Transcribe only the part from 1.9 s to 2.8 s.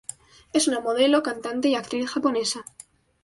japonesa.